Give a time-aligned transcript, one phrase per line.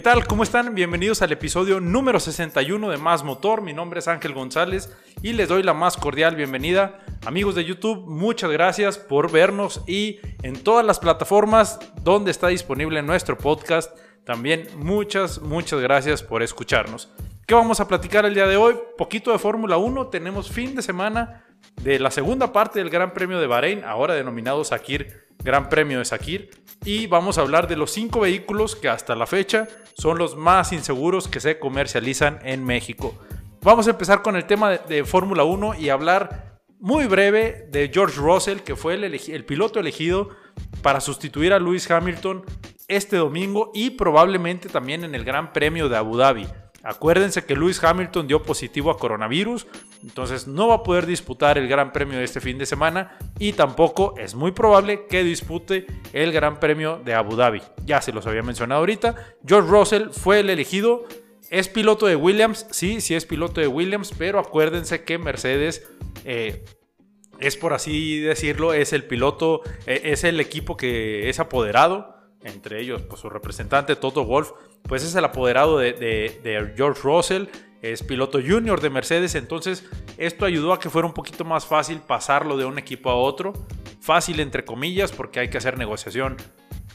[0.00, 0.26] ¿Qué tal?
[0.26, 0.74] ¿Cómo están?
[0.74, 3.60] Bienvenidos al episodio número 61 de Más Motor.
[3.60, 4.90] Mi nombre es Ángel González
[5.20, 7.00] y les doy la más cordial bienvenida.
[7.26, 13.02] Amigos de YouTube, muchas gracias por vernos y en todas las plataformas donde está disponible
[13.02, 13.94] nuestro podcast.
[14.24, 17.12] También muchas, muchas gracias por escucharnos.
[17.46, 18.76] ¿Qué vamos a platicar el día de hoy?
[18.96, 20.06] Poquito de Fórmula 1.
[20.06, 21.44] Tenemos fin de semana
[21.82, 26.04] de la segunda parte del Gran Premio de Bahrein, ahora denominado Sakir Gran Premio de
[26.04, 26.50] Sakir.
[26.84, 30.72] Y vamos a hablar de los cinco vehículos que hasta la fecha son los más
[30.72, 33.18] inseguros que se comercializan en México.
[33.62, 38.18] Vamos a empezar con el tema de, Fórmula 1 y hablar muy breve de George
[38.18, 40.30] Russell, que fue el, el piloto elegido
[40.82, 42.42] para sustituir a Lewis Hamilton
[42.88, 46.46] este domingo y probablemente también en el Gran Premio de Abu Dhabi.
[46.82, 49.66] Acuérdense que Lewis Hamilton dio positivo a coronavirus,
[50.02, 53.52] entonces no va a poder disputar el Gran Premio de este fin de semana y
[53.52, 57.62] tampoco es muy probable que dispute el Gran Premio de Abu Dhabi.
[57.84, 59.14] Ya se los había mencionado ahorita.
[59.46, 61.04] George Russell fue el elegido.
[61.50, 65.88] Es piloto de Williams, sí, sí es piloto de Williams, pero acuérdense que Mercedes
[66.24, 66.64] eh,
[67.40, 72.80] es por así decirlo, es el piloto, eh, es el equipo que es apoderado entre
[72.80, 77.46] ellos pues, su representante Toto Wolf, pues es el apoderado de, George Russell,
[77.82, 79.84] es piloto junior de Mercedes, entonces
[80.18, 83.52] esto ayudó a que fuera un poquito más fácil pasarlo de un equipo a otro,
[84.00, 86.36] fácil entre comillas, porque hay que hacer negociación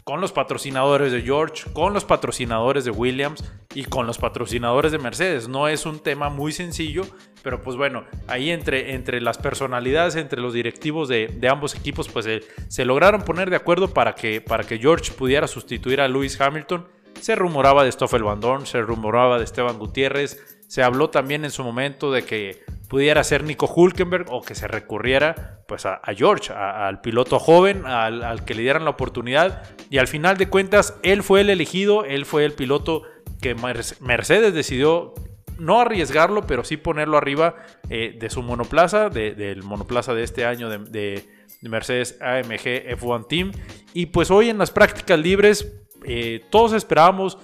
[0.05, 4.99] con los patrocinadores de George, con los patrocinadores de Williams y con los patrocinadores de
[4.99, 5.47] Mercedes.
[5.47, 7.01] No es un tema muy sencillo,
[7.41, 12.27] pero pues bueno, ahí entre, entre las personalidades, entre los directivos de, ambos equipos, pues
[12.67, 16.87] se lograron poner de acuerdo para que, para que George pudiera sustituir a Lewis Hamilton.
[17.19, 21.51] Se rumoraba de Stoffel Van Dorn, se rumoraba de Esteban Gutiérrez, se habló también en
[21.51, 26.53] su momento de que pudiera ser Nico Hulkenberg o que se recurriera pues a, George,
[26.53, 29.63] al piloto joven, al, que le dieran la oportunidad.
[29.89, 33.03] Y al final de cuentas, él fue el elegido, él fue el piloto
[33.41, 35.13] que Mercedes decidió
[35.57, 37.55] no arriesgarlo, pero sí ponerlo arriba
[37.89, 41.25] eh, de su monoplaza, del monoplaza de este año de,
[41.61, 43.51] Mercedes AMG F1 Team.
[43.93, 47.39] Y pues hoy en las prácticas libres, eh, todos esperábamos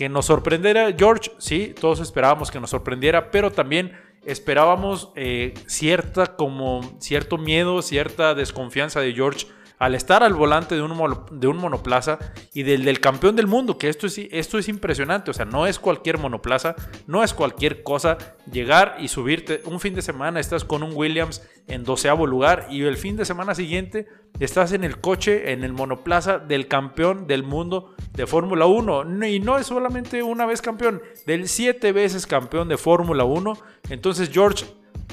[0.00, 0.94] que nos sorprendiera.
[0.96, 3.92] George, sí, todos esperábamos que nos sorprendiera, pero también
[4.24, 9.46] esperábamos eh, cierta como cierto miedo, cierta desconfianza de George
[9.80, 12.18] al estar al volante de un, de un monoplaza
[12.52, 15.66] y del, del, campeón del mundo, que esto es, esto es impresionante, o sea, no
[15.66, 16.76] es cualquier monoplaza,
[17.06, 18.18] no es cualquier cosa
[18.52, 22.82] llegar y subirte un fin de semana, estás con un Williams en doceavo lugar y
[22.82, 24.06] el fin de semana siguiente
[24.38, 29.26] estás en el coche, en el monoplaza del campeón del mundo de Fórmula 1.
[29.26, 33.54] Y no es solamente una vez campeón, del siete veces campeón de Fórmula 1.
[33.88, 34.66] Entonces George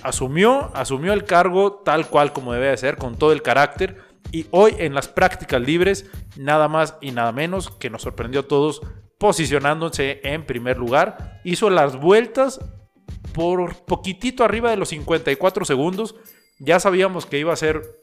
[0.03, 4.47] asumió, asumió el cargo tal cual como debe de ser, con todo el carácter y
[4.51, 8.81] hoy en las prácticas libres, nada más y nada menos que nos sorprendió a todos
[9.17, 11.41] posicionándose en primer lugar.
[11.43, 12.59] Hizo las vueltas
[13.33, 16.15] por poquitito arriba de los 54 segundos.
[16.59, 18.01] Ya sabíamos que iba a ser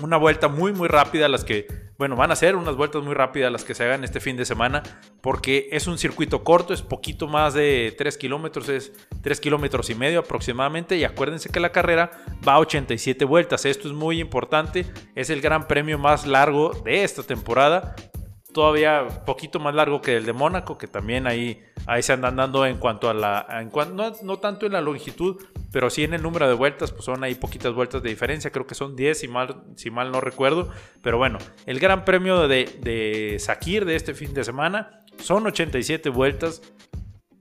[0.00, 3.52] una vuelta muy muy rápida las que bueno, van a ser unas vueltas muy rápidas
[3.52, 4.82] las que se hagan este fin de semana,
[5.20, 8.90] porque es un circuito corto, es poquito más de 3 kilómetros, es
[9.20, 12.10] 3 kilómetros y medio aproximadamente, y acuérdense que la carrera
[12.48, 17.04] va a 87 vueltas, esto es muy importante, es el gran premio más largo de
[17.04, 17.94] esta temporada,
[18.52, 22.66] todavía poquito más largo que el de Mónaco, que también ahí, ahí se andan dando
[22.66, 26.22] en cuanto a la, en no, no, tanto en la longitud, pero sí en el
[26.22, 29.28] número de vueltas, pues son ahí poquitas vueltas de diferencia, creo que son 10 si
[29.28, 30.70] mal, si mal no recuerdo,
[31.02, 36.08] pero bueno, el Gran Premio de, de Sakir de este fin de semana son 87
[36.10, 36.62] vueltas,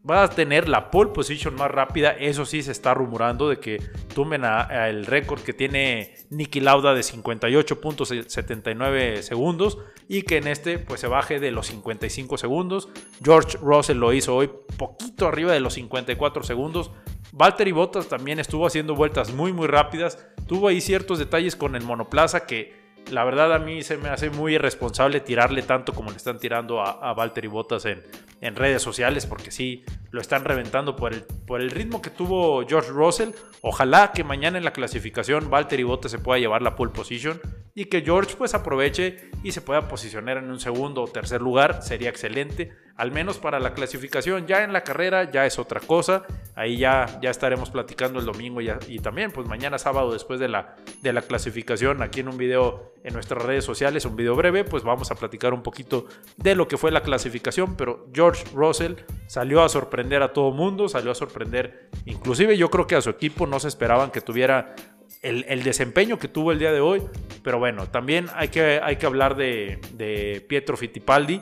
[0.09, 2.12] va a tener la pole position más rápida.
[2.12, 3.84] Eso sí, se está rumorando de que
[4.14, 9.78] tumben el récord que tiene Nicky Lauda de 58.79 segundos
[10.09, 12.89] y que en este pues se baje de los 55 segundos.
[13.24, 16.92] George Russell lo hizo hoy poquito arriba de los 54 segundos.
[17.31, 20.28] Valtteri Bottas también estuvo haciendo vueltas muy muy rápidas.
[20.48, 22.79] Tuvo ahí ciertos detalles con el monoplaza que
[23.12, 26.81] la verdad a mí se me hace muy irresponsable tirarle tanto como le están tirando
[26.81, 28.04] a, a Valtteri Bottas en,
[28.42, 32.66] en, redes sociales, porque sí, lo están reventando por el, por el ritmo que tuvo
[32.68, 33.31] George Russell.
[33.62, 37.42] Ojalá que mañana en la clasificación Valtteri Bottas se pueda llevar la pole position
[37.74, 41.81] y que George pues aproveche y se pueda posicionar en un segundo o tercer lugar,
[41.81, 44.46] sería excelente al menos para la clasificación.
[44.46, 46.24] Ya en la carrera ya es otra cosa.
[46.54, 50.75] Ahí ya, ya estaremos platicando el domingo y también pues mañana sábado después de la,
[51.01, 54.84] de la clasificación aquí en un video en nuestras redes sociales, un video breve, pues
[54.84, 57.78] vamos a platicar un poquito de lo que fue la clasificación.
[57.78, 58.96] Pero George Russell
[59.28, 63.10] salió a sorprender a todo mundo, salió a sorprender inclusive yo creo que a su
[63.10, 64.75] equipo no se esperaban que tuviera
[65.22, 67.02] el, desempeño que tuvo el día de hoy.
[67.44, 71.42] Pero bueno, también hay que, hay que hablar de, de Pietro Fittipaldi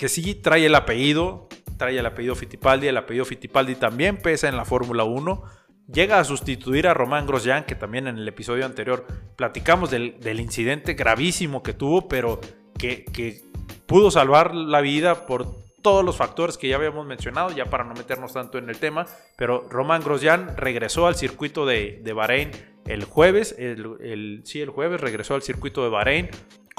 [0.00, 4.56] que sí trae el apellido, trae el apellido Fittipaldi, el apellido Fittipaldi también pesa en
[4.56, 5.44] la Fórmula 1.
[5.92, 9.06] Llega a sustituir a Román Grosjean, que también en el episodio anterior
[9.36, 12.40] platicamos del, incidente gravísimo que tuvo, pero
[12.78, 13.42] que, que
[13.84, 17.92] pudo salvar la vida por todos los factores que ya habíamos mencionado, ya para no
[17.92, 19.06] meternos tanto en el tema,
[19.36, 22.52] pero Román Grosjean regresó al circuito de, de Bahrein
[22.86, 26.30] el jueves, el, sí, el jueves regresó al circuito de Bahrein,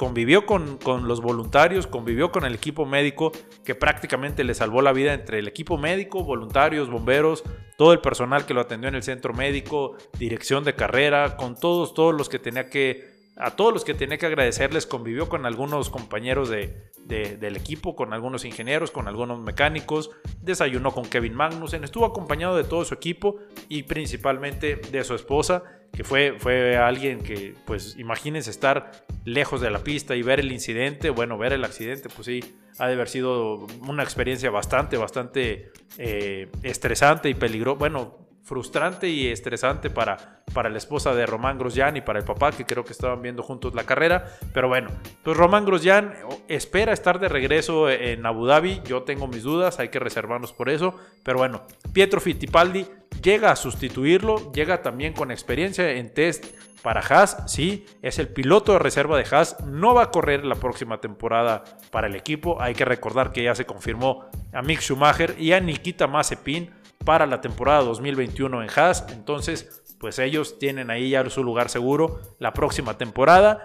[0.02, 3.30] convivió con, con, los voluntarios, convivió con el equipo médico
[3.64, 7.44] que prácticamente le salvó la vida entre el equipo médico, voluntarios, bomberos,
[7.78, 11.94] todo el personal que lo atendió en el centro médico, dirección de carrera, con todos,
[11.94, 15.88] todos los que tenía que a todos los que tenía que agradecerles, convivió con algunos
[15.90, 22.04] compañeros de, del equipo, con algunos ingenieros, con algunos mecánicos, desayunó con Kevin Magnussen, estuvo
[22.04, 23.36] acompañado de todo su equipo
[23.68, 25.62] y principalmente de su esposa,
[25.92, 28.90] que fue, fue alguien que, pues imagínense estar
[29.24, 32.86] lejos de la pista y ver el incidente, bueno, ver el accidente, pues sí, ha
[32.86, 39.88] de haber sido una experiencia bastante, bastante eh, estresante y peligrosa, bueno, frustrante y estresante
[39.88, 43.22] para, para la esposa de Román Grosjean y para el papá, que creo que estaban
[43.22, 44.36] viendo juntos la carrera.
[44.52, 44.90] Pero bueno,
[45.22, 46.14] pues Román Grosjean
[46.48, 48.82] espera estar de regreso en Abu Dhabi.
[48.84, 50.94] Yo tengo mis dudas, hay que reservarnos por eso.
[51.22, 51.62] Pero bueno,
[51.92, 52.86] Pietro Fittipaldi
[53.22, 56.46] llega a sustituirlo, llega también con experiencia en test
[56.82, 60.56] para Haas, sí, es el piloto de reserva de Haas, no va a correr la
[60.56, 61.62] próxima temporada
[61.92, 65.60] para el equipo, hay que recordar que ya se confirmó a Mick Schumacher y a
[65.60, 66.70] Nikita Mazepin
[67.04, 69.06] para la temporada 2021 en Haas.
[69.10, 73.64] Entonces, pues ellos tienen ahí ya su lugar seguro la próxima temporada.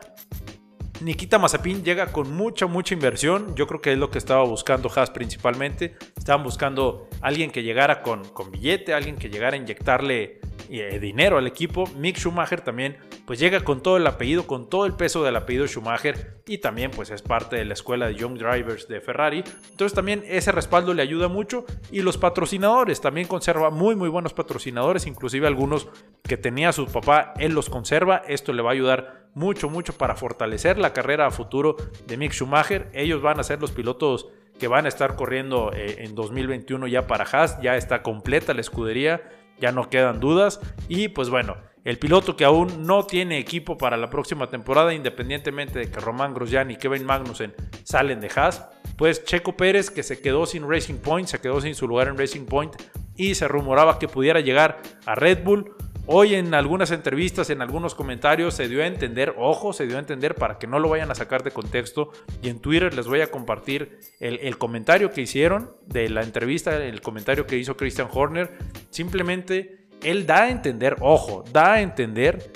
[0.99, 3.55] Nikita Mazepin llega con mucha, mucha inversión.
[3.55, 5.95] Yo creo que es lo que estaba buscando Haas principalmente.
[6.17, 10.39] Estaban buscando alguien que llegara con, con billete, alguien que llegara a inyectarle
[10.69, 11.85] eh, dinero al equipo.
[11.97, 15.67] Mick Schumacher también pues llega con todo el apellido, con todo el peso del apellido
[15.67, 19.43] Schumacher y también pues es parte de la escuela de Young Drivers de Ferrari.
[19.69, 24.33] Entonces también ese respaldo le ayuda mucho y los patrocinadores también conserva muy muy buenos
[24.33, 25.87] patrocinadores, inclusive algunos
[26.23, 28.23] que tenía su papá, él los conserva.
[28.27, 32.33] Esto le va a ayudar mucho mucho para fortalecer la carrera a futuro de Mick
[32.33, 32.89] Schumacher.
[32.93, 34.27] Ellos van a ser los pilotos
[34.59, 38.61] que van a estar corriendo eh, en 2021 ya para Haas, ya está completa la
[38.61, 39.21] escudería
[39.59, 40.59] ya no quedan dudas.
[40.87, 45.79] Y pues bueno, el piloto que aún no tiene equipo para la próxima temporada, independientemente
[45.79, 48.67] de que Román Grosjean y Kevin Magnussen salen de Haas,
[48.97, 52.17] pues Checo Pérez que se quedó sin Racing Point, se quedó sin su lugar en
[52.17, 52.75] Racing Point
[53.15, 55.75] y se rumoraba que pudiera llegar a Red Bull.
[56.09, 59.99] Hoy en algunas entrevistas, en algunos comentarios se dio a entender, ojo, se dio a
[59.99, 62.11] entender para que no lo vayan a sacar de contexto
[62.41, 67.01] y en Twitter les voy a compartir el, comentario que hicieron de la entrevista, el
[67.01, 68.57] comentario que hizo Christian Horner.
[68.89, 72.53] Simplemente él da a entender, ojo, da a entender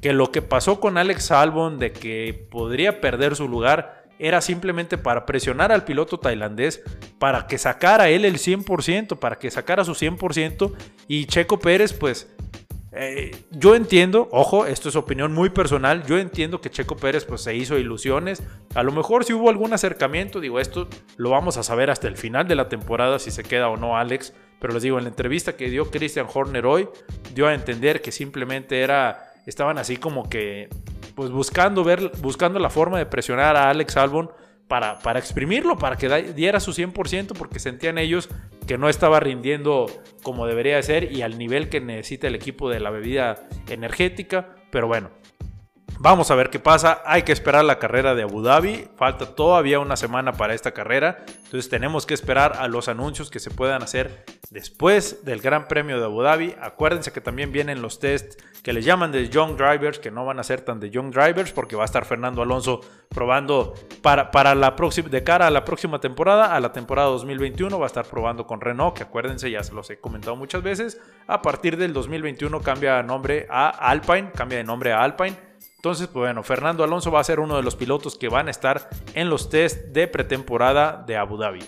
[0.00, 4.96] que lo que pasó con Alex Albon de que podría perder su lugar era simplemente
[4.96, 6.82] para presionar al piloto tailandés
[7.18, 10.72] para que sacara él el 100%, para que sacara su 100%
[11.08, 12.34] y Checo Pérez pues
[12.98, 17.42] eh, yo entiendo, ojo, esto es opinión muy personal, yo entiendo que Checo Pérez pues
[17.42, 18.42] se hizo ilusiones,
[18.74, 22.16] a lo mejor si hubo algún acercamiento, digo, esto lo vamos a saber hasta el
[22.16, 25.10] final de la temporada si se queda o no Alex, pero les digo, en la
[25.10, 26.88] entrevista que dio Christian Horner hoy,
[27.34, 30.70] dio a entender que simplemente era, estaban así como que,
[31.14, 34.30] pues buscando ver, buscando la forma de presionar a Alex Albon
[34.68, 38.28] para, para exprimirlo, para que diera su 100%, porque sentían ellos
[38.66, 39.86] que no estaba rindiendo
[40.22, 44.56] como debería ser y al nivel que necesita el equipo de la bebida energética.
[44.70, 45.10] Pero bueno,
[45.98, 47.02] Vamos a ver qué pasa.
[47.06, 48.86] Hay que esperar la carrera de Abu Dhabi.
[48.96, 51.24] Falta todavía una semana para esta carrera.
[51.26, 55.98] Entonces tenemos que esperar a los anuncios que se puedan hacer después del Gran Premio
[55.98, 56.54] de Abu Dhabi.
[56.60, 60.38] Acuérdense que también vienen los tests que les llaman de Young Drivers, que no van
[60.38, 64.54] a ser tan de Young Drivers porque va a estar Fernando Alonso probando para, para
[64.54, 68.04] la próxima, de cara a la próxima temporada, a la temporada 2021, va a estar
[68.06, 71.00] probando con Renault, que acuérdense, ya se los he comentado muchas veces.
[71.26, 75.46] A partir del 2021 cambia nombre a Alpine, cambia de nombre a Alpine
[75.76, 78.50] entonces, pues bueno, Fernando Alonso va a ser uno de los pilotos que van a
[78.50, 81.60] estar en los test de pretemporada de Abu Dhabi.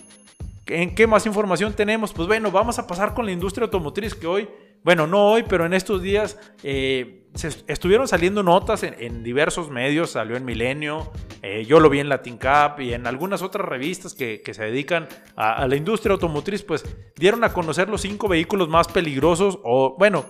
[0.66, 2.12] ¿En qué más información tenemos?
[2.12, 4.48] Pues bueno, vamos a pasar con la industria automotriz que hoy,
[4.82, 7.26] bueno, no hoy, pero en estos días eh,
[7.66, 11.10] estuvieron saliendo notas en, diversos medios, salió en Milenio,
[11.42, 15.08] eh, yo lo vi en Latin Cup y en algunas otras revistas que, se dedican
[15.36, 16.84] a, la industria automotriz, pues
[17.16, 20.26] dieron a conocer los cinco vehículos más peligrosos o, bueno,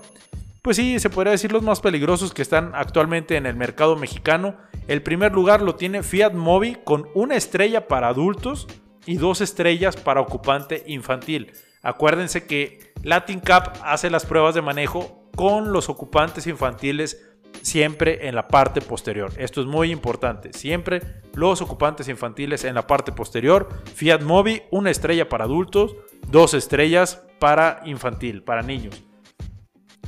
[0.68, 4.58] pues sí, se podría decir los más peligrosos que están actualmente en el mercado mexicano.
[4.86, 8.66] El primer lugar lo tiene Fiat Mobi con una estrella para adultos
[9.06, 11.52] y dos estrellas para ocupante infantil.
[11.80, 17.26] Acuérdense que Latin Cup hace las pruebas de manejo con los ocupantes infantiles
[17.62, 19.32] siempre en la parte posterior.
[19.38, 20.52] Esto es muy importante.
[20.52, 23.70] Siempre los ocupantes infantiles en la parte posterior.
[23.94, 25.96] Fiat Mobi, una estrella para adultos,
[26.26, 29.07] dos estrellas para infantil, para niños.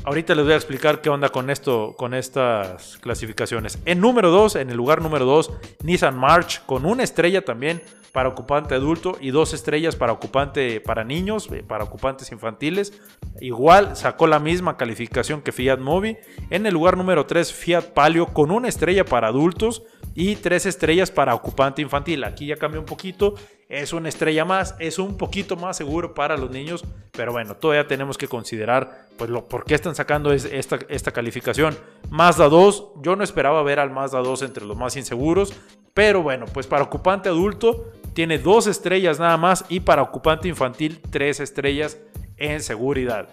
[0.03, 3.79] Ahorita les voy a explicar qué onda con esto, con estas clasificaciones.
[3.85, 5.53] En número 2, en el lugar número 2,
[5.85, 11.05] Nissan March con una estrella también para ocupante adulto y dos estrellas para ocupante para
[11.05, 12.95] niños, eh, para ocupantes infantiles.
[13.43, 16.17] Igual sacó la misma calificación que Fiat Mobi.
[16.49, 19.83] En el lugar número 3, Fiat Palio con una estrella para adultos
[20.15, 22.25] y tres estrellas para ocupante infantil.
[22.25, 23.35] Aquí ya cambia un poquito,
[23.71, 27.87] es una estrella más, es un poquito más seguro para los niños, pero bueno, todavía
[27.87, 31.79] tenemos que considerar pues lo por qué están sacando esta, esta calificación.
[32.11, 35.55] Mazda 2, yo no esperaba ver al Mazda 2 entre los más inseguros,
[35.95, 41.01] pero bueno, pues para ocupante adulto tiene dos estrellas nada más y para ocupante infantil
[41.11, 41.97] tres estrellas
[42.39, 43.29] en seguridad.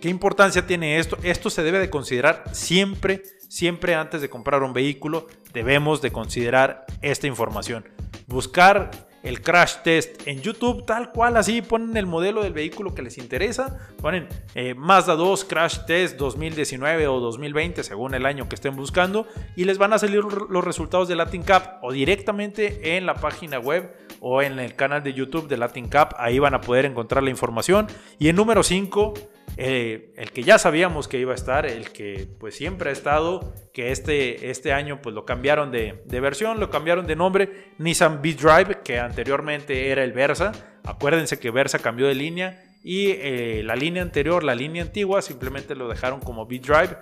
[0.00, 1.18] ¿Qué importancia tiene esto?
[1.24, 6.86] Esto se debe de considerar siempre, siempre antes de comprar un vehículo, debemos de considerar
[7.02, 7.84] esta información.
[8.26, 13.02] Buscar el crash test en YouTube, tal cual así, ponen el modelo del vehículo que
[13.02, 18.54] les interesa, ponen eh, Mazda 2 crash test 2019 o 2020 según el año que
[18.54, 19.26] estén buscando
[19.56, 23.58] y les van a salir los resultados de Latin Cup o directamente en la página
[23.58, 27.24] web o en el canal de YouTube de Latin Cup, ahí van a poder encontrar
[27.24, 27.88] la información.
[28.20, 29.14] Y en número 5
[29.56, 33.52] eh, el que ya sabíamos que iba a estar, el que pues siempre ha estado,
[33.72, 38.82] que este, este año pues lo cambiaron de, versión, lo cambiaron de nombre, Nissan B-Drive,
[38.82, 40.52] que anteriormente era el Versa.
[40.84, 45.74] Acuérdense que Versa cambió de línea y eh, la línea anterior, la línea antigua, simplemente
[45.74, 46.96] lo dejaron como B-Drive.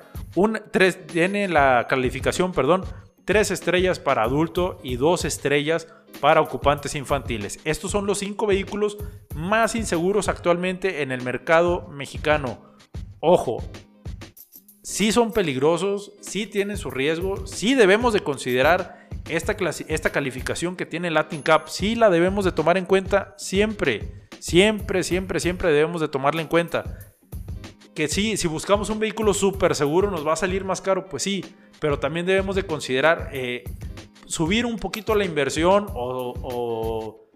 [1.06, 2.84] Tiene la calificación, perdón,
[3.24, 5.86] tres estrellas para adulto y dos estrellas
[6.20, 7.60] para ocupantes infantiles.
[7.64, 8.98] Estos son los cinco vehículos
[9.34, 12.58] más inseguros actualmente en el mercado mexicano.
[13.20, 13.62] Ojo,
[14.82, 19.56] sí son peligrosos, sí tienen su riesgo, sí debemos de considerar esta,
[19.88, 25.02] esta calificación que tiene Latin Cup, sí la debemos de tomar en cuenta siempre, siempre,
[25.02, 26.98] siempre, siempre debemos de tomarla en cuenta.
[27.94, 31.22] Que sí, si buscamos un vehículo súper seguro nos va a salir más caro, pues
[31.22, 31.44] sí,
[31.80, 33.64] pero también debemos de considerar eh,
[34.30, 37.26] subir un poquito la inversión o,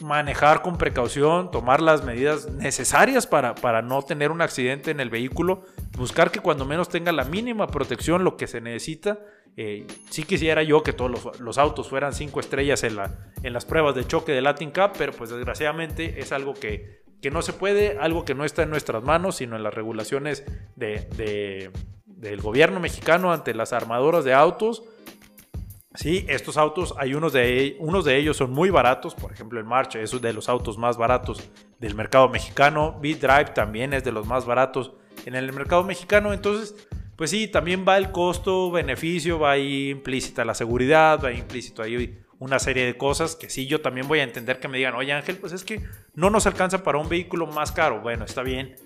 [0.00, 5.10] manejar con precaución, tomar las medidas necesarias para, para, no tener un accidente en el
[5.10, 5.62] vehículo,
[5.96, 9.20] buscar que cuando menos tenga la mínima protección, lo que se necesita.
[9.56, 13.64] Eh, sí quisiera yo que todos los, autos fueran cinco estrellas en, la, en las
[13.64, 17.52] pruebas de choque de Latin Cup, pero pues desgraciadamente es algo que, que no se
[17.52, 21.70] puede, algo que no está en nuestras manos, sino en las regulaciones de
[22.22, 24.84] del gobierno mexicano ante las armadoras de autos.
[25.94, 29.66] Sí, estos autos, hay unos de, unos de ellos son muy baratos, por ejemplo el
[29.66, 34.26] March es de los autos más baratos del mercado mexicano, B-Drive también es de los
[34.26, 34.92] más baratos
[35.26, 36.74] en el mercado mexicano, entonces,
[37.16, 41.82] pues sí, también va el costo, beneficio, va ahí implícita la seguridad, va ahí implícito
[41.82, 44.94] ahí una serie de cosas que sí yo también voy a entender que me digan,
[44.94, 45.84] oye Ángel, pues es que
[46.14, 48.76] no nos alcanza para un vehículo más caro, bueno, está bien,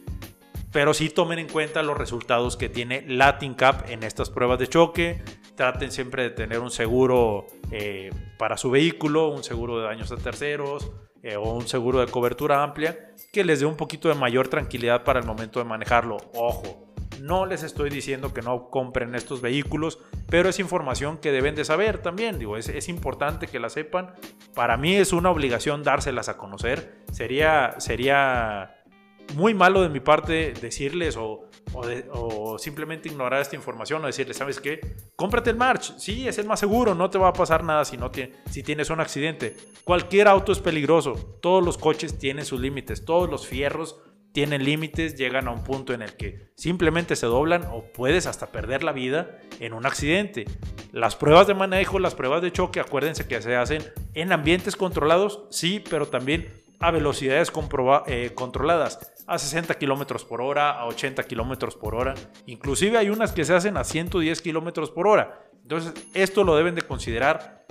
[0.73, 4.67] pero sí tomen en cuenta los resultados que tiene Latin Cup en estas pruebas de
[4.67, 5.23] choque.
[5.57, 10.17] Traten siempre de tener un seguro eh, para su vehículo, un seguro de daños a
[10.17, 14.49] terceros eh, o un seguro de cobertura amplia que les dé un poquito de mayor
[14.49, 16.19] tranquilidad para el momento de manejarlo.
[16.35, 16.87] Ojo,
[17.21, 19.99] no les estoy diciendo que no compren estos vehículos,
[20.29, 22.39] pero es información que deben de saber también.
[22.39, 24.15] Digo, es, es, importante que la sepan.
[24.55, 27.05] Para mí es una obligación dárselas a conocer.
[27.13, 28.77] Sería, sería
[29.35, 34.61] muy malo de mi parte decirles o, o, simplemente ignorar esta información o decirles, ¿sabes
[34.61, 34.81] qué?
[35.17, 35.95] Cómprate el March.
[35.99, 38.11] Sí, es el más seguro, no te va a pasar nada si, no
[38.51, 39.57] si tienes un accidente.
[39.85, 41.39] Cualquier auto es peligroso.
[41.43, 43.05] Todos los coches tienen sus límites.
[43.05, 44.01] Todos los fierros
[44.37, 48.49] tienen límites, llegan a un punto en el que simplemente se doblan o puedes hasta
[48.49, 50.45] perder la vida en un accidente.
[50.93, 53.83] Las pruebas de manejo, las pruebas de choque, acuérdense que se hacen
[54.13, 57.53] en ambientes controlados, sí, pero también a velocidades
[58.07, 62.15] eh, controladas a 60 kilómetros por hora, a 80 kilómetros por hora.
[62.47, 65.41] Inclusive hay unas que se hacen a 110 kilómetros por hora.
[65.63, 67.67] Entonces, esto lo deben de considerar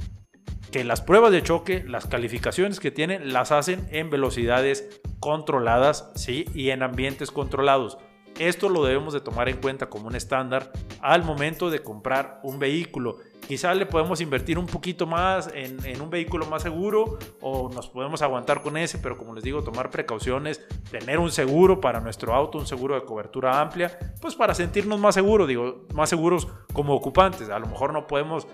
[0.71, 6.45] que las pruebas de choque, las calificaciones que tienen, las hacen en velocidades controladas, ¿sí?
[6.53, 7.97] Y en ambientes controlados.
[8.39, 12.59] Esto lo debemos de tomar en cuenta como un estándar al momento de comprar un
[12.59, 13.17] vehículo.
[13.47, 18.21] Quizá le podemos invertir un poquito más en, un vehículo más seguro o nos podemos
[18.21, 22.57] aguantar con ese, pero como les digo, tomar precauciones, tener un seguro para nuestro auto,
[22.57, 27.49] un seguro de cobertura amplia, pues para sentirnos más seguros, digo, más seguros como ocupantes.
[27.49, 28.47] A lo mejor no podemos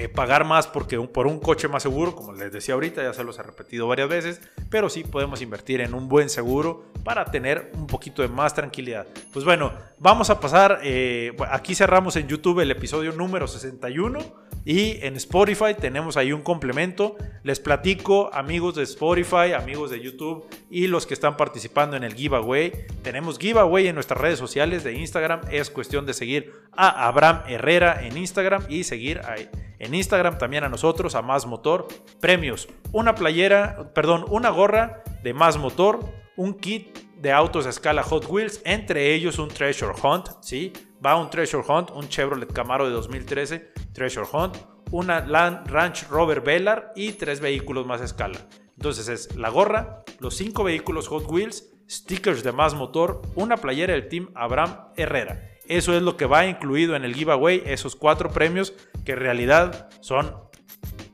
[0.00, 3.22] eh, pagar más porque por un coche más seguro, como les decía ahorita, ya se
[3.22, 4.40] los he repetido varias veces,
[4.70, 9.06] pero sí podemos invertir en un buen seguro para tener un poquito de más tranquilidad.
[9.30, 14.20] Pues bueno, vamos a pasar, eh, aquí cerramos en YouTube el episodio número 61
[14.64, 17.16] y en Spotify tenemos ahí un complemento.
[17.42, 22.14] Les platico, amigos de Spotify, amigos de YouTube y los que están participando en el
[22.14, 22.72] giveaway.
[23.02, 25.42] Tenemos giveaway en nuestras redes sociales de Instagram.
[25.50, 29.50] Es cuestión de seguir a Abraham Herrera en Instagram y seguir ahí
[29.80, 31.88] en Instagram también a nosotros, a Más Motor.
[32.20, 36.00] Premios, una playera, perdón, una gorra de Más Motor,
[36.36, 40.72] un kit de autos a escala Hot Wheels, entre ellos un Treasure Hunt, ¿sí?
[41.04, 44.56] Va un Treasure Hunt, un Chevrolet Camaro de 2013, Treasure Hunt,
[44.90, 48.38] una Land Ranch Rover Velar y tres vehículos más escala.
[48.76, 53.94] Entonces es la gorra, los cinco vehículos Hot Wheels, stickers de más motor, una playera
[53.94, 55.58] del Team Abraham Herrera.
[55.70, 58.74] Eso es lo que va incluido en el giveaway, esos cuatro premios
[59.04, 60.34] que en realidad son,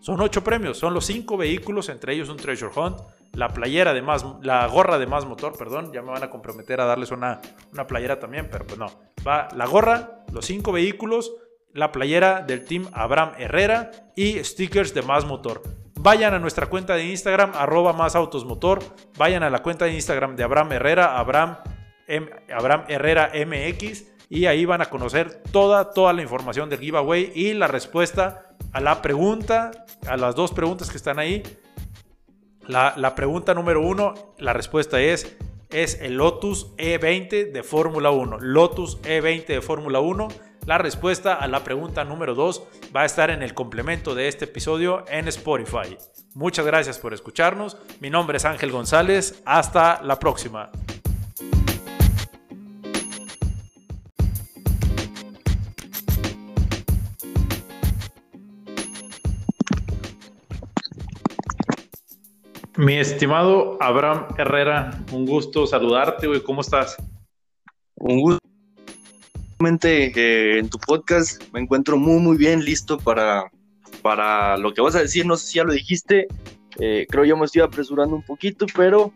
[0.01, 0.79] son ocho premios.
[0.79, 2.97] Son los cinco vehículos, entre ellos un Treasure Hunt,
[3.35, 6.81] la playera de más, la gorra de más motor, perdón, ya me van a comprometer
[6.81, 8.87] a darles una, una playera también, pero pues no.
[9.29, 11.35] Va la gorra, los cinco vehículos,
[11.75, 15.65] la playera del Team Abraham Herrera y stickers de más motor.
[15.97, 18.79] Vayan a nuestra cuenta de Instagram, arroba más autos motor.
[19.19, 21.59] Vayan a la cuenta de Instagram de Abraham Herrera, Abraham,
[22.49, 27.52] Abraham Herrera MX y ahí van a conocer toda, toda la información del giveaway y
[27.54, 29.71] la respuesta a la pregunta,
[30.06, 31.42] a las dos preguntas que están ahí.
[32.66, 35.37] La, la pregunta número uno, la respuesta es,
[35.71, 38.38] es el Lotus E20 de Fórmula 1.
[38.40, 40.28] Lotus E20 de Fórmula 1.
[40.66, 42.62] La respuesta a la pregunta número 2
[42.95, 45.97] va a estar en el complemento de este episodio en Spotify.
[46.35, 47.76] Muchas gracias por escucharnos.
[48.00, 49.42] Mi nombre es Ángel González.
[49.47, 50.71] Hasta la próxima.
[62.76, 66.43] Mi estimado Abraham Herrera, un gusto saludarte, güey.
[66.43, 66.97] ¿Cómo estás?
[67.95, 68.41] Un gusto.
[69.82, 73.50] Eh, en tu podcast me encuentro muy, muy bien listo para,
[74.02, 75.25] para lo que vas a decir.
[75.25, 76.26] No sé si ya lo dijiste.
[76.78, 79.10] Eh, creo yo me estoy apresurando un poquito, pero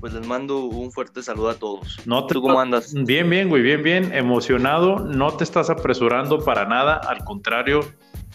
[0.00, 2.00] pues les mando un fuerte saludo a todos.
[2.06, 2.92] No ¿Tú cómo andas?
[2.92, 4.12] Bien, bien, güey, bien, bien.
[4.12, 4.98] Emocionado.
[4.98, 6.96] No te estás apresurando para nada.
[6.96, 7.82] Al contrario,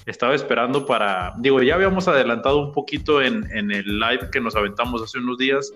[0.10, 5.02] estaba esperando para, digo, ya habíamos adelantado un poquito en, el live que nos aventamos
[5.02, 5.74] hace unos días,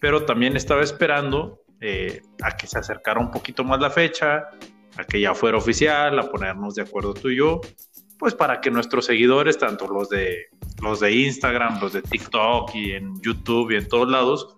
[0.00, 4.48] pero también estaba esperando eh, a que se acercara un poquito más la fecha,
[4.96, 7.60] a que ya fuera oficial, a ponernos de acuerdo tú y yo,
[8.18, 10.46] pues para que nuestros seguidores, tanto los de,
[10.82, 14.56] los de Instagram, los de TikTok y en YouTube y en todos lados,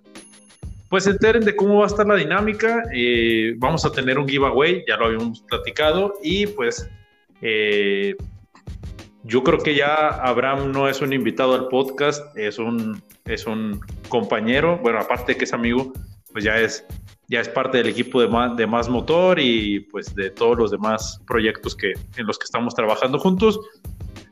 [0.88, 2.82] pues se enteren de cómo va a estar la dinámica.
[2.94, 6.88] Eh, vamos a tener un giveaway, ya lo habíamos platicado, y pues
[7.42, 8.16] eh,
[9.28, 13.78] yo creo que ya Abraham no es un invitado al podcast, es un, es un
[14.08, 15.92] compañero, bueno, aparte de que es amigo,
[16.32, 16.86] pues ya es,
[17.28, 20.70] ya es parte del equipo de más, de más Motor y pues de todos los
[20.70, 23.60] demás proyectos que, en los que estamos trabajando juntos.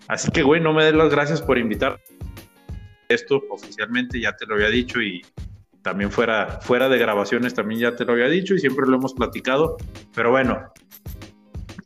[0.09, 2.01] Así que, güey, no me des las gracias por invitar
[3.11, 5.21] esto oficialmente, ya te lo había dicho y
[5.83, 9.13] también fuera, fuera de grabaciones también ya te lo había dicho y siempre lo hemos
[9.13, 9.77] platicado.
[10.15, 10.73] Pero bueno,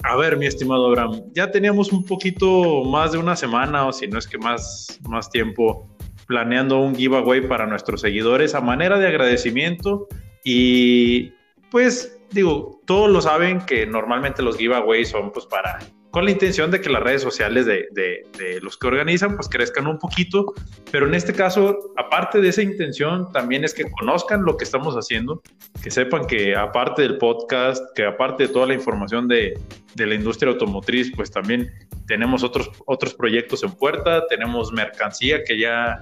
[0.02, 4.06] a ver, mi estimado Abraham, ya teníamos un poquito más de una semana o si
[4.08, 5.88] no es que más, más tiempo
[6.26, 10.08] planeando un giveaway para nuestros seguidores a manera de agradecimiento.
[10.44, 11.32] Y
[11.70, 15.78] pues digo, todos lo saben que normalmente los giveaways son pues para
[16.10, 19.98] con la intención de que las redes sociales de, los que organizan pues crezcan un
[19.98, 20.52] poquito,
[20.90, 24.94] pero en este caso, aparte de esa intención, también es que conozcan lo que estamos
[24.96, 25.40] haciendo,
[25.82, 29.56] que sepan que aparte del podcast, que aparte de toda la información de,
[29.94, 31.70] de la industria automotriz, pues también
[32.06, 36.00] tenemos otros, otros proyectos en puerta, tenemos mercancía que ya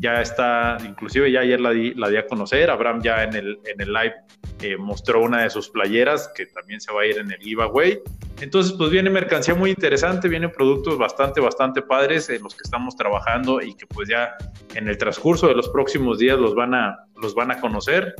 [0.00, 3.92] ya está, inclusive ya ayer la di, a conocer, Abraham ya en el, en el
[3.92, 4.14] live
[4.62, 8.00] eh, mostró una de sus playeras que también se va a ir en el giveaway.
[8.40, 12.96] Entonces, pues viene mercancía muy interesante, vienen productos bastante, bastante padres en los que estamos
[12.96, 14.34] trabajando y que pues ya
[14.74, 18.14] en el transcurso de los próximos días los van a, los van a conocer.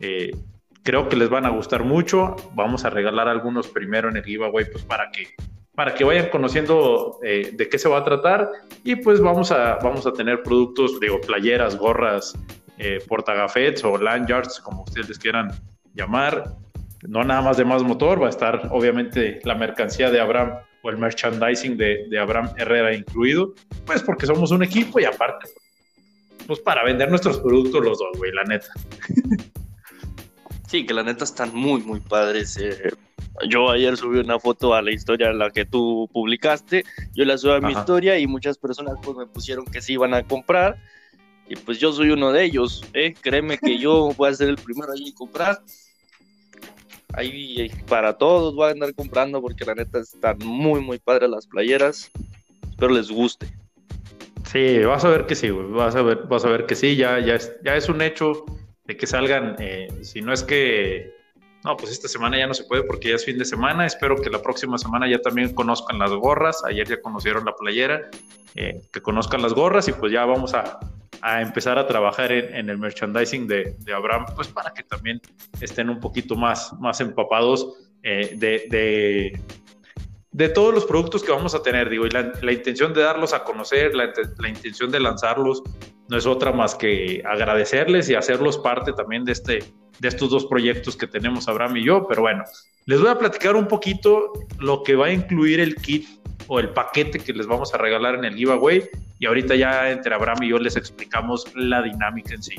[0.00, 0.34] Eh,
[0.82, 2.36] creo que les van a gustar mucho.
[2.54, 5.34] Vamos a regalar algunos primero en el giveaway pues para que
[5.76, 8.50] para que vayan conociendo eh, de qué se va a tratar
[8.82, 12.34] y pues vamos a, vamos a tener productos, digo, playeras, gorras,
[12.78, 15.52] eh, portagafets o lanyards, como ustedes quieran
[15.94, 16.54] llamar.
[17.06, 20.88] No nada más de más motor, va a estar obviamente la mercancía de Abraham o
[20.90, 23.52] el merchandising de, de Abraham Herrera incluido,
[23.84, 25.46] pues porque somos un equipo y aparte,
[26.46, 28.68] pues para vender nuestros productos los dos, güey, la neta.
[30.66, 32.56] Sí, que la neta están muy, muy padres.
[32.56, 32.90] Eh,
[33.48, 37.52] yo ayer subí una foto a la historia la que tú publicaste, yo la subí
[37.52, 40.78] a mi historia y muchas personas pues me pusieron que sí iban a comprar
[41.48, 43.14] y pues yo soy uno de ellos, ¿eh?
[43.20, 45.60] créeme que yo voy a ser el primero ahí en comprar.
[47.12, 51.46] Ahí para todos voy a andar comprando porque la neta están muy muy padres las
[51.46, 52.10] playeras.
[52.68, 53.46] Espero les guste.
[54.44, 56.96] Sí, vas a ver que sí, Vas a ver, vas a ver que sí.
[56.96, 58.44] Ya, ya, es, ya es un hecho
[58.84, 59.56] de que salgan.
[59.58, 61.15] Eh, si no es que
[61.66, 63.84] no, pues esta semana ya no se puede porque ya es fin de semana.
[63.84, 66.62] Espero que la próxima semana ya también conozcan las gorras.
[66.64, 68.08] Ayer ya conocieron la playera.
[68.54, 70.78] Eh, que conozcan las gorras y pues ya vamos a,
[71.40, 75.20] empezar a trabajar en, el merchandising de, Abraham, pues para que también
[75.60, 79.42] estén un poquito más, empapados eh, de,
[80.54, 81.90] todos los productos que vamos a tener.
[81.90, 85.64] Digo, y la, intención de darlos a conocer, la intención de lanzarlos,
[86.08, 89.64] no es otra más que agradecerles y hacerlos parte también de este
[89.98, 92.44] de estos dos proyectos que tenemos Abraham y yo, pero bueno,
[92.84, 96.06] les voy a platicar un poquito lo que va a incluir el kit
[96.48, 98.88] o el paquete que les vamos a regalar en el giveaway
[99.18, 102.56] y ahorita ya entre Abraham y yo les explicamos la dinámica en sí.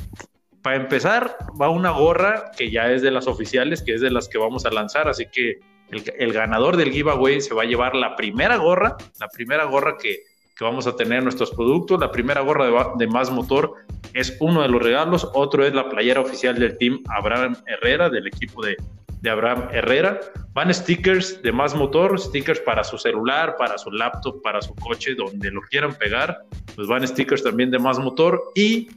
[0.62, 4.28] Para empezar, va una gorra que ya es de las oficiales, que es de las
[4.28, 8.16] que vamos a lanzar, así que el, ganador del giveaway se va a llevar la
[8.16, 10.24] primera gorra, la primera gorra que,
[10.58, 12.00] que vamos a tener nuestros productos.
[12.00, 13.74] La primera gorra de, de, Más Motor
[14.14, 18.28] es uno de los regalos, otro es la playera oficial del team Abraham Herrera, del
[18.28, 18.76] equipo de,
[19.22, 20.20] de Abraham Herrera.
[20.54, 25.14] Van stickers de Más Motor, stickers para su celular, para su laptop, para su coche,
[25.16, 26.40] donde lo quieran pegar.
[26.76, 28.90] Pues van stickers también de Más Motor y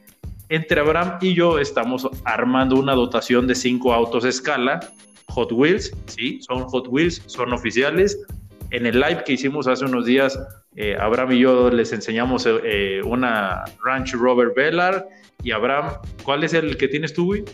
[0.48, 4.80] entre Abraham y yo estamos armando una dotación de cinco autos escala
[5.28, 8.18] Hot Wheels, sí, son Hot Wheels, son oficiales.
[8.70, 10.38] En el live que hicimos hace unos días
[10.76, 15.08] eh, Abraham y yo les enseñamos eh, una Ranch Rover Velar.
[15.42, 17.44] Y Abraham, ¿cuál es el que tienes tú, güey?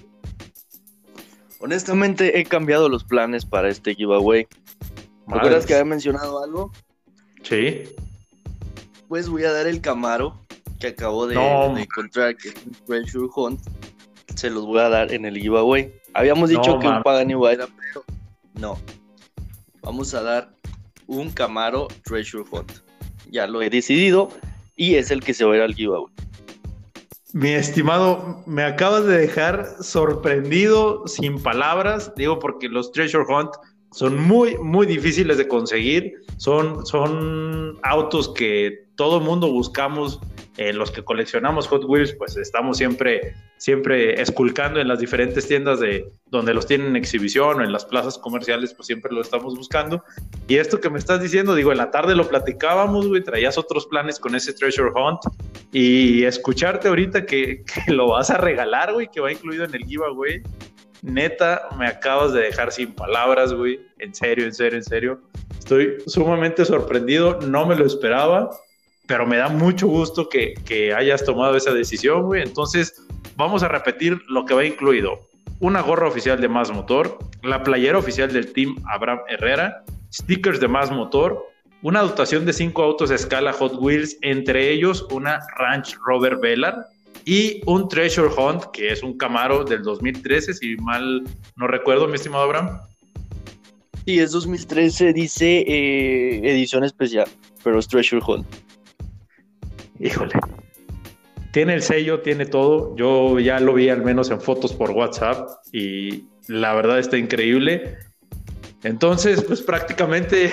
[1.60, 4.46] Honestamente, he cambiado los planes para este giveaway.
[5.28, 6.72] ¿Te acuerdas que había mencionado algo?
[7.42, 7.84] Sí.
[9.08, 10.38] Pues voy a dar el Camaro
[10.78, 11.36] que acabo de,
[11.80, 13.60] encontrar, que es un Treasure Hunt.
[14.34, 15.92] Se los voy a dar en el giveaway.
[16.12, 18.04] Habíamos dicho que un Pagani era, pero
[18.54, 18.78] no.
[19.80, 20.55] Vamos a dar
[21.06, 22.72] un Camaro Treasure Hunt.
[23.30, 24.30] Ya lo he decidido
[24.76, 26.12] y es el que se va a ir al giveaway.
[27.32, 33.50] Mi estimado, me acabas de dejar sorprendido, sin palabras, digo porque los Treasure Hunt
[33.92, 40.20] son muy, muy difíciles de conseguir, son, son autos que todo mundo buscamos
[40.58, 45.80] eh, los que coleccionamos Hot Wheels, pues estamos siempre, siempre esculcando en las diferentes tiendas
[45.80, 49.54] de donde los tienen en exhibición o en las plazas comerciales, pues siempre lo estamos
[49.54, 50.02] buscando.
[50.48, 53.86] Y esto que me estás diciendo, digo, en la tarde lo platicábamos, güey, traías otros
[53.86, 55.20] planes con ese Treasure Hunt
[55.72, 59.84] y escucharte ahorita que, que lo vas a regalar, güey, que va incluido en el
[59.84, 60.42] giveaway.
[61.02, 63.78] Neta, me acabas de dejar sin palabras, güey.
[63.98, 65.20] En serio, en serio, en serio.
[65.58, 68.50] Estoy sumamente sorprendido, no me lo esperaba
[69.06, 70.54] pero me da mucho gusto que,
[70.94, 72.42] hayas tomado esa decisión, güey.
[72.42, 73.02] Entonces,
[73.36, 75.20] vamos a repetir lo que va incluido.
[75.60, 80.68] Una gorra oficial de Más Motor, la playera oficial del team Abraham Herrera, stickers de
[80.68, 81.46] Más Motor,
[81.82, 86.86] una dotación de cinco autos de escala Hot Wheels, entre ellos una Ranch Rover Velar
[87.24, 91.22] y un Treasure Hunt, que es un Camaro del 2013, si mal
[91.56, 92.80] no recuerdo, mi estimado Abraham.
[94.04, 97.28] Sí, es 2013, dice eh, edición especial,
[97.62, 98.46] pero es Treasure Hunt
[100.00, 100.34] híjole,
[101.52, 102.94] tiene el sello, tiene todo.
[102.96, 107.96] Yo ya lo vi al menos en fotos por WhatsApp y la verdad está increíble.
[108.82, 110.50] Entonces, pues prácticamente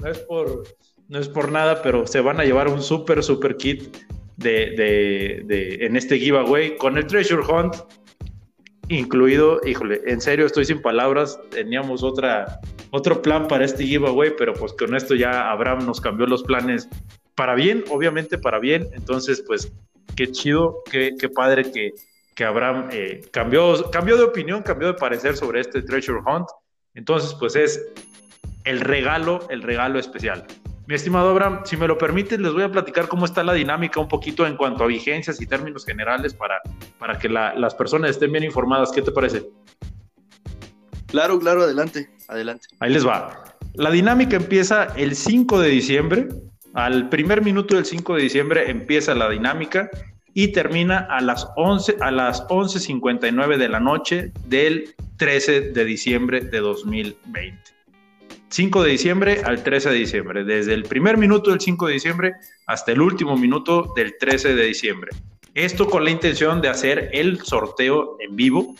[0.00, 0.62] no es por,
[1.08, 3.96] no es por nada, pero se van a llevar un súper, súper kit
[4.36, 7.74] de, de, en este giveaway con el Treasure Hunt
[8.88, 9.60] incluido.
[9.66, 11.38] Híjole, en serio, estoy sin palabras.
[11.50, 16.26] Teníamos otra, otro plan para este giveaway, pero pues con esto ya Abraham nos cambió
[16.26, 16.88] los planes
[17.34, 18.88] para bien, obviamente para bien.
[18.92, 19.72] Entonces, pues,
[20.16, 21.92] qué chido, qué, qué padre que,
[22.34, 26.48] que Abraham eh, cambió, cambió de opinión, cambió de parecer sobre este Treasure Hunt.
[26.94, 27.84] Entonces, pues es
[28.64, 30.46] el regalo, el regalo especial.
[30.86, 34.00] Mi estimado Abraham, si me lo permites, les voy a platicar cómo está la dinámica
[34.00, 36.60] un poquito en cuanto a vigencias y términos generales para,
[36.98, 38.92] para que las personas estén bien informadas.
[38.92, 39.48] ¿Qué te parece?
[41.06, 42.66] Claro, claro, adelante, adelante.
[42.80, 43.44] Ahí les va.
[43.74, 46.28] La dinámica empieza el 5 de diciembre
[46.74, 49.90] al primer minuto del 5 de diciembre empieza la dinámica
[50.34, 56.40] y termina a las 11 a las 11:59 de la noche del 13 de diciembre
[56.40, 57.58] de 2020.
[58.48, 62.32] 5 de diciembre al 13 de diciembre, desde el primer minuto del 5 de diciembre
[62.66, 65.10] hasta el último minuto del 13 de diciembre.
[65.54, 68.74] Esto con la intención de hacer el sorteo en vivo.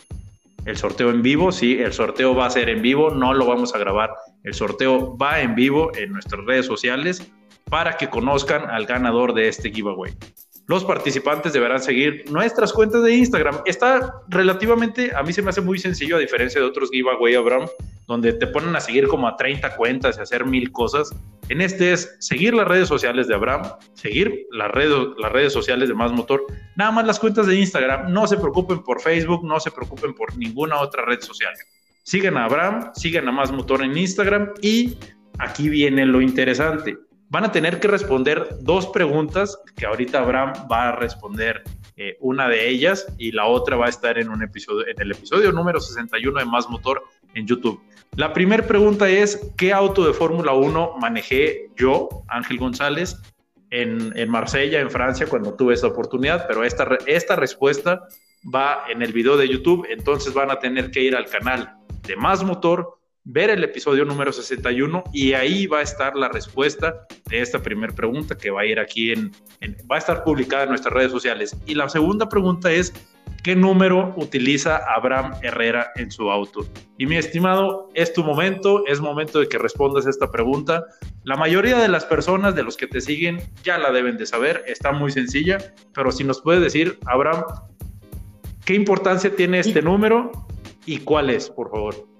[0.65, 3.75] El sorteo en vivo, sí, el sorteo va a ser en vivo, no lo vamos
[3.75, 4.09] a grabar
[4.43, 7.31] El sorteo va en vivo en nuestras redes sociales
[7.69, 10.15] para que conozcan al ganador de este giveaway
[10.67, 13.61] los participantes deberán seguir nuestras cuentas de Instagram.
[13.65, 17.67] Está relativamente, a mí se me hace muy sencillo a diferencia de otros giveaway, Abraham,
[18.07, 21.11] donde te ponen a seguir como a 30 cuentas y hacer mil cosas.
[21.49, 25.87] En este es seguir las redes sociales de Abraham, seguir las redes, las redes sociales
[25.87, 28.11] de Más Motor, nada más las cuentas de Instagram.
[28.11, 31.53] No se preocupen por Facebook, no se preocupen por ninguna otra red social.
[32.03, 34.97] Sigan a Abraham, sigan a Más Motor en Instagram y
[35.37, 36.97] aquí viene lo interesante
[37.29, 41.63] van a tener que responder dos preguntas que ahorita Abraham va a responder
[41.97, 45.11] eh, una de ellas y la otra va a estar en un episodio en el
[45.11, 47.81] episodio número 61 de Más Motor en YouTube.
[48.15, 53.17] La primera pregunta es ¿qué auto de Fórmula 1 manejé yo, Ángel González,
[53.71, 56.45] en, en, Marsella, en Francia, cuando tuve esa oportunidad?
[56.47, 58.07] Pero esta, esta respuesta
[58.53, 62.15] va en el video de YouTube, entonces van a tener que ir al canal de
[62.15, 67.41] Más Motor ver el episodio número 61 y ahí va a estar la respuesta de
[67.41, 69.31] esta primera pregunta que va a ir aquí en,
[69.91, 71.57] va a estar publicada en nuestras redes sociales.
[71.65, 72.93] Y la segunda pregunta es,
[73.43, 76.67] ¿qué número utiliza Abraham Herrera en su auto?
[76.99, 80.85] Y mi estimado, es tu momento, es momento de que respondas esta pregunta.
[81.23, 84.63] La mayoría de las personas de los que te siguen ya la deben de saber,
[84.67, 85.57] está muy sencilla,
[85.95, 87.43] pero si nos puedes decir, Abraham,
[88.65, 90.31] ¿qué importancia tiene este número
[90.85, 92.14] y cuál es, por favor?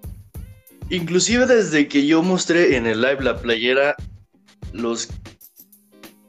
[0.90, 3.96] Inclusive desde que yo mostré en el live la playera,
[4.72, 5.08] los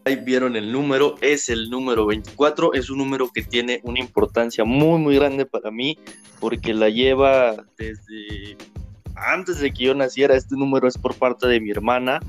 [0.05, 4.65] que vieron el número, es el número 24, es un número que tiene una importancia
[4.65, 5.99] muy muy grande para mí
[6.41, 8.57] porque la lleva desde
[9.15, 12.21] antes de que yo naciera, este número es por parte de mi hermana,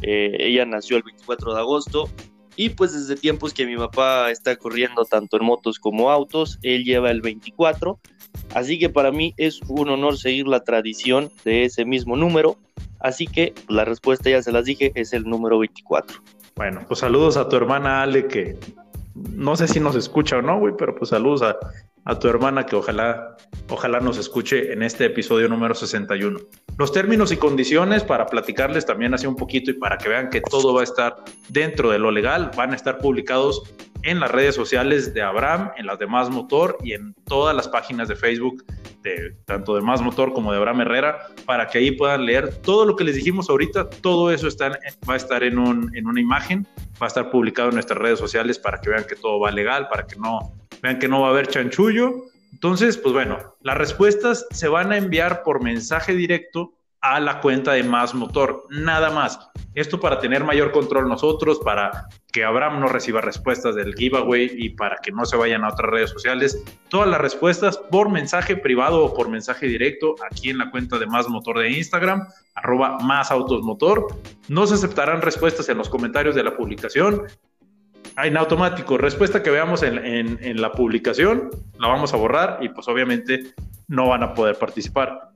[0.00, 2.08] eh, ella nació el 24 de agosto
[2.56, 6.84] y pues desde tiempos que mi papá está corriendo tanto en motos como autos, él
[6.84, 7.98] lleva el 24
[8.54, 12.56] Así que para mí es un honor seguir la tradición de ese mismo número.
[13.00, 16.18] Así que la respuesta ya se las dije, es el número 24.
[16.56, 18.56] Bueno, pues saludos a tu hermana Ale, que
[19.14, 21.56] no sé si nos escucha o no, güey, pero pues saludos a,
[22.04, 23.36] a tu hermana que ojalá,
[23.68, 26.38] ojalá nos escuche en este episodio número 61.
[26.76, 30.40] Los términos y condiciones para platicarles también así un poquito y para que vean que
[30.40, 31.16] todo va a estar
[31.48, 33.62] dentro de lo legal, van a estar publicados
[34.02, 37.68] en las redes sociales de Abraham, en las de Más Motor y en todas las
[37.68, 38.64] páginas de Facebook
[39.44, 42.96] tanto de Más Motor como de Abraham Herrera, para que ahí puedan leer todo lo
[42.96, 46.66] que les dijimos ahorita, todo eso está va a estar en, un, en una imagen,
[47.00, 49.88] va a estar publicado en nuestras redes sociales para que vean que todo va legal,
[49.88, 50.52] para que no
[50.84, 52.26] vean que no va a haber chanchullo.
[52.52, 57.72] Entonces, pues bueno, las respuestas se van a enviar por mensaje directo a la cuenta
[57.72, 59.38] de Más Motor, nada más.
[59.74, 64.70] Esto para tener mayor control nosotros, para que Abraham no reciba respuestas del giveaway y
[64.70, 66.62] para que no se vayan a otras redes sociales.
[66.88, 71.06] Todas las respuestas por mensaje privado o por mensaje directo aquí en la cuenta de
[71.06, 74.06] Más Motor de Instagram, arroba Más Autos Motor.
[74.48, 77.22] No se aceptarán respuestas en los comentarios de la publicación
[78.16, 83.54] en automático, respuesta que veamos en, la publicación, la vamos a borrar y pues obviamente
[83.88, 85.30] no van a poder participar.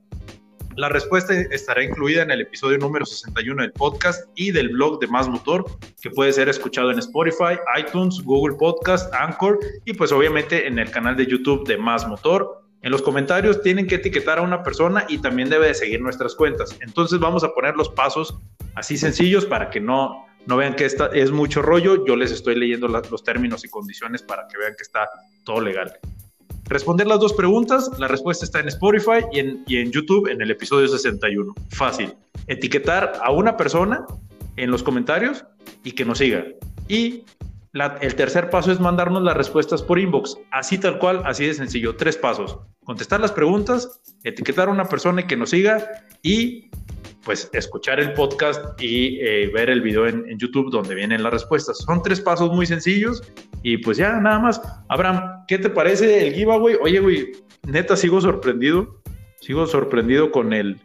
[0.75, 5.07] La respuesta estará incluida en el episodio número 61 del podcast y del blog de
[5.07, 5.65] Más Motor,
[6.01, 10.89] que puede ser escuchado en Spotify, iTunes, Google Podcast, Anchor y pues obviamente en el
[10.89, 12.63] canal de YouTube de Más Motor.
[12.81, 16.33] En los comentarios tienen que etiquetar a una persona y también debe de seguir nuestras
[16.33, 16.77] cuentas.
[16.79, 18.39] Entonces vamos a poner los pasos
[18.75, 22.55] así sencillos para que no, no vean que esta es mucho rollo, yo les estoy
[22.55, 25.07] leyendo los términos y condiciones para que vean que está
[25.43, 25.93] todo legal.
[26.65, 30.87] Responder las dos preguntas, la respuesta está en Spotify y en, YouTube en el episodio
[30.87, 31.53] 61.
[31.69, 32.15] Fácil.
[32.47, 34.07] Etiquetar a una persona
[34.55, 35.45] en los comentarios
[35.83, 36.43] y que nos siga.
[36.87, 37.25] Y
[38.01, 40.35] el tercer paso es mandarnos las respuestas por inbox.
[40.49, 41.95] Así tal cual, así de sencillo.
[41.95, 42.57] Tres pasos.
[42.83, 45.87] Contestar las preguntas, etiquetar a una persona y que nos siga
[46.23, 46.71] y
[47.23, 51.77] pues escuchar el podcast y eh, ver el video en, YouTube donde vienen las respuestas.
[51.79, 53.21] Son tres pasos muy sencillos
[53.61, 54.61] y pues ya nada más.
[54.87, 56.75] Abraham, ¿qué te parece el giveaway?
[56.81, 57.31] Oye, güey,
[57.67, 59.01] neta sigo sorprendido,
[59.41, 60.79] sigo sorprendido con el,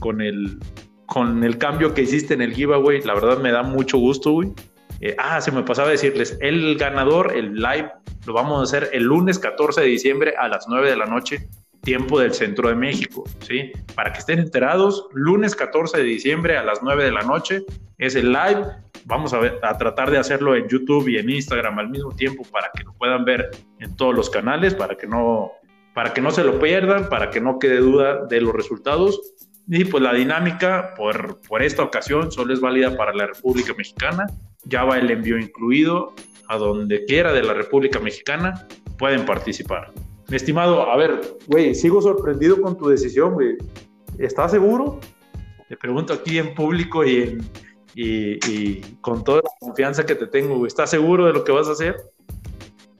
[0.00, 0.58] con el,
[1.06, 3.02] con el cambio que hiciste en el giveaway.
[3.02, 4.52] La verdad me da mucho gusto, güey.
[5.00, 7.90] Eh, ah, se me pasaba a decirles, el ganador, el live,
[8.26, 11.48] lo vamos a hacer el lunes 14 de diciembre a las 9 de la noche
[11.84, 13.72] tiempo del centro de México, ¿sí?
[13.94, 17.64] Para que estén enterados, lunes 14 de diciembre a las 9 de la noche
[17.98, 18.66] es el live.
[19.04, 22.70] Vamos a, a tratar de hacerlo en YouTube y en Instagram al mismo tiempo para
[22.74, 25.52] que lo puedan ver en todos los canales, para que no,
[25.94, 29.20] para que no se lo pierdan, para que no quede duda de los resultados.
[29.68, 34.26] Y pues la dinámica por, por esta ocasión solo es válida para la República Mexicana.
[34.64, 36.14] Ya va el envío incluido
[36.48, 38.66] a donde quiera de la República Mexicana
[38.98, 39.92] pueden participar.
[40.28, 43.56] Mi estimado, a ver, güey, sigo sorprendido con tu decisión, güey.
[44.18, 45.00] ¿Estás seguro?
[45.68, 47.38] te pregunto aquí en público y,
[47.94, 51.72] y, con toda la confianza que te tengo, ¿estás seguro de lo que vas a
[51.72, 51.96] hacer?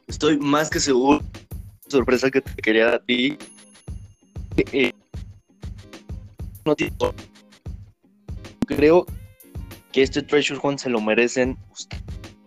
[0.06, 1.20] Estoy más que seguro.
[1.88, 3.36] Sorpresa que te quería dar a ti.
[4.56, 4.92] Eh,
[6.64, 6.74] no
[8.66, 9.06] creo
[9.92, 11.56] que este Treasure Hunt se lo merecen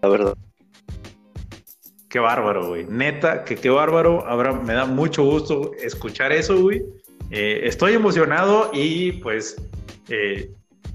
[0.02, 0.38] la verdad.
[2.10, 2.86] Qué bárbaro, güey.
[2.86, 4.26] Neta, que qué bárbaro.
[4.26, 6.84] Ahora me da mucho gusto escuchar eso, güey.
[7.32, 9.62] Eh, estoy emocionado y pues,
[10.08, 10.50] eh,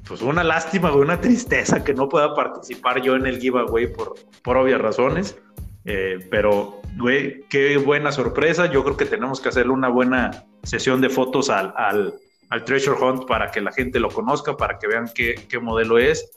[0.09, 4.57] pues una lástima, una tristeza que no pueda participar yo en el giveaway por, por
[4.57, 5.39] obvias razones.
[5.85, 8.67] Eh, pero, güey, qué buena sorpresa.
[8.67, 12.15] Yo creo que tenemos que hacerle una buena sesión de fotos al, al,
[12.49, 15.99] al Treasure Hunt para que la gente lo conozca, para que vean qué, qué modelo
[15.99, 16.33] es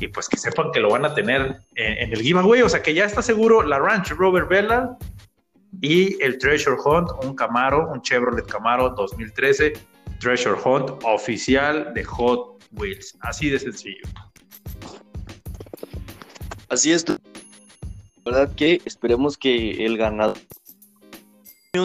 [0.00, 2.62] y pues que sepan que lo van a tener en, el giveaway.
[2.62, 4.96] O sea que ya está seguro la Ranch Rover Bella
[5.80, 9.72] y el Treasure Hunt, un Camaro, un Chevrolet Camaro 2013
[10.18, 13.16] Treasure Hunt oficial de Hot Wheels.
[13.20, 14.02] Así de sencillo.
[16.68, 17.04] Así es.
[18.24, 20.38] verdad que esperemos que el ganador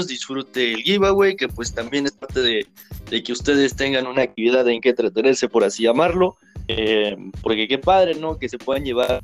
[0.07, 2.67] disfrute el giveaway, que pues también es parte de,
[3.09, 6.37] de que ustedes tengan una actividad en que entretenerse, por así llamarlo.
[6.67, 8.37] Eh, porque qué padre, ¿no?
[8.37, 9.23] Que se puedan llevar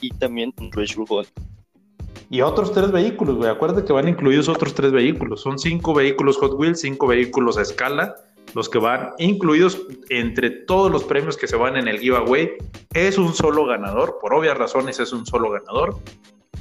[0.00, 1.28] y también un Treasure Hunt.
[2.30, 3.50] Y otros tres vehículos, güey.
[3.50, 5.40] Acuérdate que van incluidos otros tres vehículos.
[5.40, 8.14] Son cinco vehículos Hot Wheels, cinco vehículos a escala,
[8.54, 12.52] los que van incluidos entre todos los premios que se van en el giveaway.
[12.92, 15.98] Es un solo ganador, por obvias razones es un solo ganador.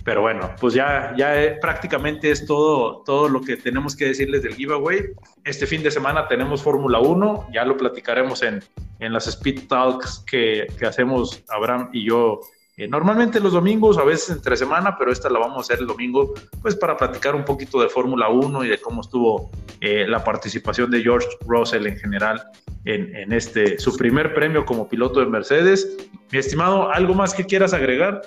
[0.03, 4.43] Pero bueno, pues ya, ya eh, prácticamente es todo, todo lo que tenemos que decirles
[4.43, 5.05] del giveaway.
[5.45, 8.61] Este fin de semana tenemos Fórmula 1, ya lo platicaremos en,
[8.99, 12.41] en las Speed Talks que, que hacemos Abraham y yo
[12.75, 15.87] eh, normalmente los domingos, a veces entre semana, pero esta la vamos a hacer el
[15.87, 20.23] domingo, pues para platicar un poquito de Fórmula 1 y de cómo estuvo eh, la
[20.23, 22.43] participación de George Russell en general
[22.85, 25.97] en, en, este, su primer premio como piloto de Mercedes.
[26.31, 28.23] Mi estimado, ¿algo más que quieras agregar?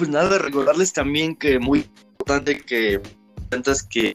[0.00, 3.02] Pues nada, recordarles también que muy importante que
[3.50, 4.14] cuentas que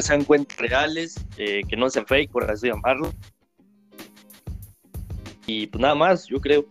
[0.00, 3.12] sean cuentas reales, eh, que no sean fake, por así llamarlo.
[5.46, 6.64] Y pues nada más, yo creo.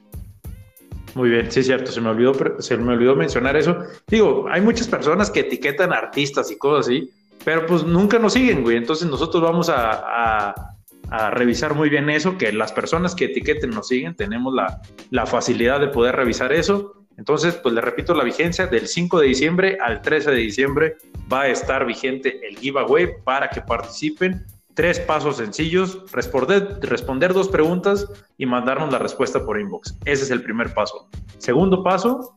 [1.14, 3.78] Muy bien, sí cierto, se me olvidó, se me olvidó mencionar eso.
[4.08, 7.12] Digo, hay muchas personas que etiquetan artistas y cosas así,
[7.44, 8.78] pero pues nunca nos siguen, güey.
[8.78, 10.75] Entonces nosotros vamos a
[11.10, 15.80] revisar muy bien eso, que las personas que etiqueten nos siguen, tenemos la, la facilidad
[15.80, 17.06] de poder revisar eso.
[17.18, 20.98] Entonces, pues le repito, la vigencia del 5 de diciembre al 13 de diciembre
[21.32, 24.46] va a estar vigente el giveaway para que participen.
[24.74, 29.98] Tres pasos sencillos, responder, responder dos preguntas y mandarnos la respuesta por inbox.
[30.04, 31.08] Ese es el primer paso.
[31.38, 32.36] Segundo paso,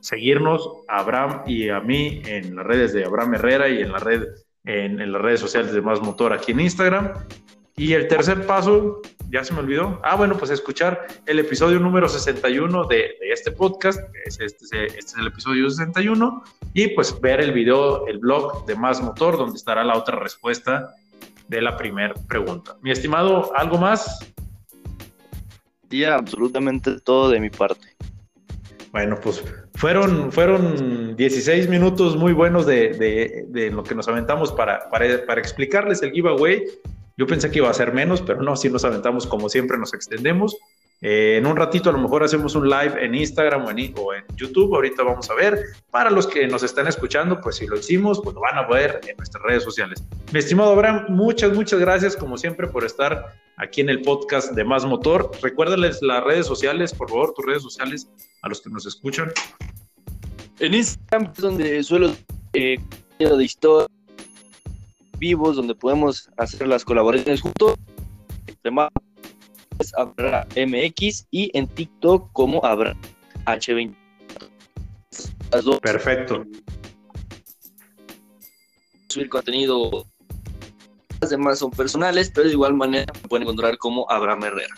[0.00, 3.98] seguirnos a Abraham y a mí en las redes de Abraham Herrera y en la
[3.98, 4.24] red
[4.64, 7.12] en, en, las redes sociales de Más Motor aquí en Instagram.
[7.78, 10.00] Y el tercer paso, ya se me olvidó.
[10.02, 14.00] Ah, bueno, pues escuchar el episodio número 61 de, de este podcast.
[14.26, 16.42] Este, este, es el episodio 61.
[16.74, 20.92] Y pues ver el video, el blog de Más Motor, donde estará la otra respuesta
[21.46, 22.76] de la primera pregunta.
[22.82, 24.18] Mi estimado, ¿algo más?
[25.88, 27.88] Sí, absolutamente todo de mi parte.
[28.90, 34.50] Bueno, pues fueron, fueron 16 minutos muy buenos de, de, de lo que nos aventamos
[34.50, 36.64] para, para, para, explicarles el giveaway.
[37.18, 39.92] Yo pensé que iba a ser menos, pero no, si nos aventamos como siempre, nos
[39.92, 40.56] extendemos.
[41.00, 43.70] Eh, en un ratito a lo mejor hacemos un live en Instagram o
[44.14, 45.58] en, YouTube, ahorita vamos a ver.
[45.90, 49.00] Para los que nos están escuchando, pues si lo hicimos, pues lo van a ver
[49.04, 50.00] en nuestras redes sociales.
[50.32, 54.62] Mi estimado Abraham, muchas, muchas gracias como siempre por estar aquí en el podcast de
[54.62, 55.32] Más Motor.
[55.42, 58.08] Recuérdales las redes sociales, por favor, tus redes sociales
[58.42, 59.32] a los que nos escuchan.
[60.60, 62.14] En Instagram es donde suelo
[62.52, 62.78] eh,
[63.18, 63.88] de historia
[65.18, 67.74] vivos donde podemos hacer las colaboraciones juntos.
[69.96, 72.96] Abra MX y en TikTok como Abra
[73.46, 73.94] H20.
[75.80, 76.44] Perfecto.
[79.08, 80.06] Subir contenido.
[81.20, 84.74] Las demás son personales, pero de igual manera pueden encontrar como Abraham Herrera.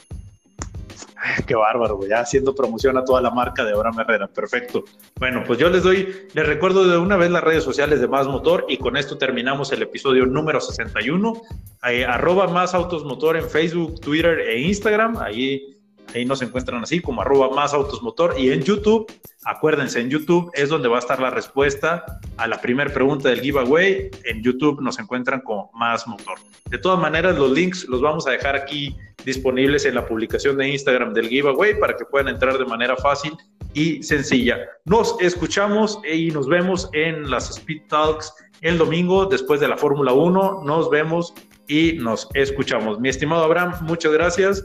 [1.51, 4.29] Qué bárbaro, ya haciendo promoción a toda la marca de Abraham Herrera.
[4.29, 4.85] Perfecto.
[5.19, 8.29] Bueno, pues yo les doy, les recuerdo de una vez las redes sociales de Más
[8.29, 11.43] Motor y con esto terminamos el episodio número 61.
[11.89, 15.17] Eh, arroba Más Autos Motor en Facebook, Twitter e Instagram.
[15.17, 15.80] Ahí
[16.15, 19.11] Ahí nos encuentran así como arroba más autos motor y en YouTube,
[19.45, 22.05] acuérdense, en YouTube es donde va a estar la respuesta
[22.37, 24.11] a la primera pregunta del giveaway.
[24.25, 26.39] En YouTube nos encuentran como más motor.
[26.69, 30.69] De todas maneras, los links los vamos a dejar aquí disponibles en la publicación de
[30.69, 33.37] Instagram del giveaway para que puedan entrar de manera fácil
[33.75, 34.59] y sencilla.
[34.85, 40.13] Nos escuchamos y nos vemos en las Speed Talks el domingo después de la Fórmula
[40.13, 40.63] 1.
[40.65, 41.35] Nos vemos
[41.69, 42.99] y nos escuchamos.
[42.99, 44.65] Mi estimado Abraham, muchas gracias.